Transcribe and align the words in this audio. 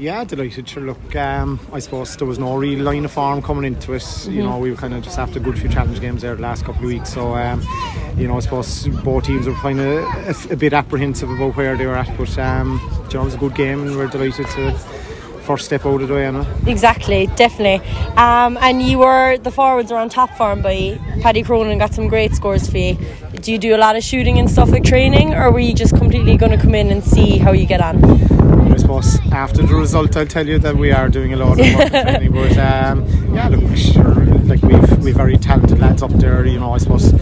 Yeah, 0.00 0.24
delighted. 0.24 0.66
Sure, 0.66 0.82
look, 0.82 1.14
um, 1.14 1.60
I 1.74 1.78
suppose 1.78 2.16
there 2.16 2.26
was 2.26 2.38
no 2.38 2.56
real 2.56 2.82
line 2.82 3.04
of 3.04 3.12
form 3.12 3.42
coming 3.42 3.66
into 3.66 3.92
it. 3.92 4.00
Mm-hmm. 4.00 4.32
You 4.32 4.42
know, 4.44 4.58
we 4.58 4.70
were 4.70 4.76
kind 4.78 4.94
of 4.94 5.02
just 5.02 5.18
after 5.18 5.38
a 5.38 5.42
good 5.42 5.58
few 5.58 5.68
challenge 5.68 6.00
games 6.00 6.22
there 6.22 6.34
the 6.34 6.40
last 6.40 6.64
couple 6.64 6.84
of 6.84 6.88
weeks. 6.88 7.12
So, 7.12 7.34
um, 7.34 7.62
you 8.16 8.26
know, 8.26 8.38
I 8.38 8.40
suppose 8.40 8.88
both 9.04 9.24
teams 9.24 9.46
were 9.46 9.52
kind 9.56 9.78
of 9.78 10.50
a, 10.50 10.54
a, 10.54 10.56
bit 10.56 10.72
apprehensive 10.72 11.28
about 11.28 11.54
where 11.54 11.76
they 11.76 11.84
were 11.84 11.96
at. 11.96 12.16
But, 12.16 12.38
um, 12.38 12.80
you 13.08 13.14
know, 13.14 13.20
it 13.20 13.24
was 13.26 13.34
a 13.34 13.38
good 13.38 13.54
game 13.54 13.82
and 13.82 13.94
we're 13.94 14.06
delighted 14.06 14.46
to 14.46 14.72
first 15.42 15.66
step 15.66 15.84
out 15.84 16.00
of 16.00 16.08
the 16.08 16.14
way? 16.14 16.46
Exactly, 16.66 17.26
definitely. 17.36 17.86
Um, 18.16 18.56
and 18.62 18.80
you 18.80 19.00
were 19.00 19.36
the 19.36 19.50
forwards 19.50 19.90
were 19.90 19.98
on 19.98 20.08
top 20.08 20.30
form 20.30 20.62
by 20.62 20.98
Paddy 21.20 21.42
Cronin 21.42 21.76
got 21.76 21.92
some 21.92 22.08
great 22.08 22.34
scores 22.34 22.70
for 22.70 22.78
you. 22.78 22.96
Do 23.34 23.52
you 23.52 23.58
do 23.58 23.76
a 23.76 23.78
lot 23.78 23.96
of 23.96 24.02
shooting 24.02 24.38
and 24.38 24.50
stuff 24.50 24.70
like 24.70 24.84
training, 24.84 25.34
or 25.34 25.50
were 25.50 25.60
you 25.60 25.74
just 25.74 25.94
completely 25.94 26.38
going 26.38 26.52
to 26.52 26.58
come 26.58 26.74
in 26.74 26.90
and 26.90 27.04
see 27.04 27.36
how 27.36 27.52
you 27.52 27.66
get 27.66 27.82
on? 27.82 28.39
After 28.90 29.62
the 29.62 29.74
result, 29.74 30.16
I'll 30.16 30.26
tell 30.26 30.46
you 30.48 30.58
that 30.58 30.74
we 30.74 30.90
are 30.90 31.08
doing 31.08 31.32
a 31.32 31.36
lot 31.36 31.60
of 31.60 31.74
work 31.76 31.90
training. 31.90 32.32
But 32.40 32.58
um, 32.58 33.06
yeah, 33.34 33.48
look, 33.48 33.76
sure, 33.76 34.14
like 34.44 34.62
we've 34.62 34.98
we've 34.98 35.14
very 35.14 35.36
talented 35.36 35.78
lads 35.78 36.02
up 36.02 36.10
there. 36.12 36.44
You 36.44 36.58
know, 36.58 36.72
I 36.72 36.78
suppose 36.78 37.12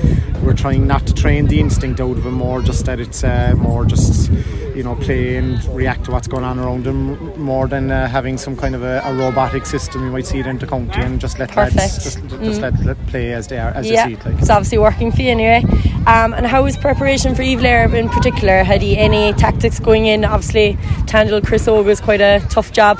we're 0.42 0.54
trying 0.54 0.86
not 0.86 1.06
to 1.08 1.14
train 1.14 1.46
the 1.46 1.60
instinct 1.60 2.00
out 2.00 2.16
of 2.16 2.24
them 2.24 2.34
more, 2.34 2.62
just 2.62 2.86
that 2.86 3.00
it's 3.00 3.22
uh, 3.22 3.54
more 3.58 3.84
just 3.84 4.30
you 4.74 4.82
know 4.82 4.94
play 4.96 5.36
and 5.36 5.62
react 5.66 6.04
to 6.04 6.10
what's 6.10 6.26
going 6.26 6.44
on 6.44 6.58
around 6.58 6.84
them 6.84 7.38
more 7.38 7.68
than 7.68 7.90
uh, 7.90 8.08
having 8.08 8.38
some 8.38 8.56
kind 8.56 8.74
of 8.74 8.82
a, 8.82 9.02
a, 9.04 9.14
robotic 9.14 9.66
system. 9.66 10.04
You 10.04 10.10
might 10.10 10.26
see 10.26 10.38
it 10.38 10.46
in 10.46 10.58
the 10.58 10.66
county 10.66 11.02
and 11.02 11.20
just 11.20 11.38
let 11.38 11.50
Perfect. 11.50 11.76
lads 11.76 12.02
just, 12.02 12.18
just 12.28 12.60
mm. 12.60 12.62
let, 12.62 12.80
let 12.84 13.06
play 13.08 13.34
as 13.34 13.46
they 13.48 13.58
are 13.58 13.70
as 13.70 13.90
yeah. 13.90 14.04
they 14.06 14.14
see 14.14 14.20
it. 14.20 14.24
Like. 14.24 14.38
It's 14.38 14.50
obviously 14.50 14.78
working 14.78 15.12
for 15.12 15.20
you 15.20 15.30
anyway. 15.32 15.64
Um, 16.08 16.32
and 16.32 16.46
how 16.46 16.62
was 16.62 16.74
preparation 16.74 17.34
for 17.34 17.42
Uibh 17.42 17.60
Laoire 17.60 17.94
in 17.94 18.08
particular? 18.08 18.64
Had 18.64 18.80
he 18.80 18.96
any 18.96 19.34
tactics 19.34 19.78
going 19.78 20.06
in? 20.06 20.24
Obviously, 20.24 20.78
to 21.06 21.12
handle 21.18 21.38
Chris 21.42 21.68
Og 21.68 21.84
was 21.84 22.00
quite 22.00 22.22
a 22.22 22.40
tough 22.48 22.72
job. 22.72 22.98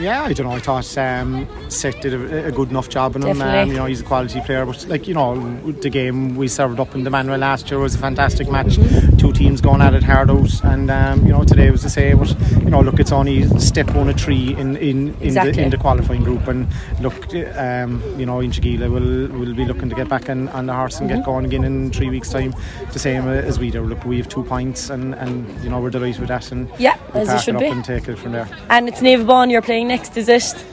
Yeah, 0.00 0.24
I 0.24 0.32
don't 0.32 0.46
know. 0.46 0.52
I 0.52 0.60
thought 0.60 0.96
um, 0.96 1.46
Seth 1.68 2.00
did 2.00 2.14
a, 2.14 2.46
a, 2.46 2.52
good 2.52 2.70
enough 2.70 2.88
job 2.88 3.16
in 3.16 3.22
him. 3.22 3.42
Um, 3.42 3.68
you 3.68 3.74
know, 3.74 3.84
he's 3.84 4.00
a 4.00 4.04
quality 4.04 4.40
player. 4.40 4.64
But 4.64 4.86
like 4.88 5.06
you 5.06 5.12
know, 5.12 5.60
the 5.72 5.90
game 5.90 6.36
we 6.36 6.48
served 6.48 6.80
up 6.80 6.94
in 6.94 7.04
the 7.04 7.10
Manuel 7.10 7.38
last 7.38 7.70
year 7.70 7.78
was 7.78 7.94
a 7.94 7.98
fantastic 7.98 8.50
match. 8.50 8.78
Mm-hmm. 8.78 9.18
Two 9.18 9.32
teams 9.32 9.60
going 9.60 9.82
at 9.82 9.92
it 9.92 10.02
hard 10.02 10.30
out, 10.30 10.64
and 10.64 10.90
um, 10.90 11.26
you 11.26 11.32
know 11.32 11.44
today 11.44 11.70
was 11.70 11.82
the 11.82 11.90
same. 11.90 12.18
But 12.18 12.34
you 12.62 12.70
know, 12.70 12.80
look, 12.80 12.98
it's 12.98 13.12
only 13.12 13.46
step 13.58 13.90
one 13.94 14.08
of 14.08 14.18
three 14.18 14.54
in 14.54 14.76
in, 14.76 15.08
in, 15.08 15.22
exactly. 15.22 15.52
the, 15.52 15.62
in 15.62 15.70
the 15.70 15.76
qualifying 15.76 16.24
group, 16.24 16.48
and 16.48 16.66
look, 17.00 17.34
um, 17.56 18.02
you 18.18 18.24
know, 18.24 18.38
Inchigeelagh 18.38 18.90
will 18.90 19.38
will 19.38 19.54
be 19.54 19.66
looking 19.66 19.90
to 19.90 19.94
get 19.94 20.08
back 20.08 20.30
on, 20.30 20.48
on 20.48 20.64
the 20.64 20.74
horse 20.74 20.98
and 20.98 21.10
mm-hmm. 21.10 21.18
get 21.18 21.26
going 21.26 21.44
again 21.44 21.64
in 21.64 21.90
three 21.90 22.08
weeks' 22.08 22.30
time. 22.30 22.54
The 22.92 22.98
same 22.98 23.28
as 23.28 23.58
we 23.58 23.70
do. 23.70 23.82
Look, 23.82 24.06
we 24.06 24.16
have 24.16 24.30
two 24.30 24.44
points, 24.44 24.88
and 24.88 25.14
and 25.14 25.62
you 25.62 25.68
know 25.68 25.78
we're 25.78 25.90
delighted 25.90 26.20
with 26.20 26.28
that, 26.28 26.50
and 26.52 26.70
yeah, 26.78 26.96
as 27.12 27.28
it 27.28 27.42
should 27.42 27.56
it 27.56 27.60
be, 27.60 27.66
and 27.66 27.84
take 27.84 28.08
it 28.08 28.16
from 28.16 28.32
there. 28.32 28.48
And 28.70 28.88
it's 28.88 29.02
Naomh 29.02 29.26
Abán 29.26 29.50
you're 29.50 29.60
playing 29.60 29.89
next, 29.90 30.16
is 30.16 30.28
it? 30.28 30.64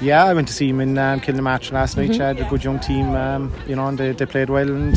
Yeah, 0.00 0.24
I 0.24 0.34
went 0.34 0.48
to 0.48 0.54
see 0.54 0.68
him 0.68 0.80
in 0.80 0.98
um, 0.98 1.20
Kilnamartyra 1.20 1.72
last 1.72 1.96
night. 1.96 2.10
Mm-hmm. 2.10 2.20
Had 2.20 2.40
a 2.40 2.48
good 2.48 2.64
young 2.64 2.80
team, 2.80 3.14
um, 3.14 3.52
you 3.68 3.76
know, 3.76 3.86
and 3.86 3.98
they, 3.98 4.12
they 4.12 4.26
played 4.26 4.50
well. 4.50 4.68
And 4.68 4.96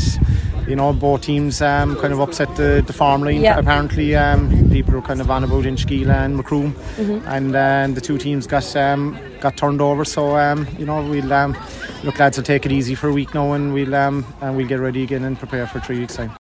you 0.66 0.74
know, 0.74 0.92
both 0.92 1.20
teams 1.20 1.62
um, 1.62 1.94
kind 1.96 2.12
of 2.12 2.18
upset 2.18 2.56
the, 2.56 2.82
the 2.84 2.92
farm 2.92 3.22
line. 3.22 3.42
Yeah. 3.42 3.58
Apparently, 3.58 4.16
um, 4.16 4.68
people 4.70 4.94
were 4.94 5.02
kind 5.02 5.20
of 5.20 5.30
on 5.30 5.44
about 5.44 5.64
Inchigeelagh 5.64 6.24
and 6.24 6.36
Macroom, 6.36 6.72
mm-hmm. 6.72 7.28
and 7.28 7.54
uh, 7.54 7.86
the 7.94 8.00
two 8.00 8.18
teams 8.18 8.48
got 8.48 8.74
um, 8.74 9.16
got 9.40 9.56
turned 9.56 9.80
over. 9.80 10.04
So 10.04 10.36
um, 10.36 10.66
you 10.78 10.86
know, 10.86 11.08
we'll 11.08 11.32
um, 11.32 11.56
look, 12.02 12.18
lads, 12.18 12.36
will 12.38 12.44
take 12.44 12.66
it 12.66 12.72
easy 12.72 12.96
for 12.96 13.08
a 13.08 13.12
week 13.12 13.32
now, 13.32 13.52
and 13.52 13.72
we'll 13.74 13.94
um, 13.94 14.24
and 14.40 14.56
we'll 14.56 14.66
get 14.66 14.80
ready 14.80 15.02
again 15.04 15.22
and 15.22 15.38
prepare 15.38 15.66
for 15.68 15.78
three 15.80 16.00
weeks 16.00 16.16
time. 16.16 16.32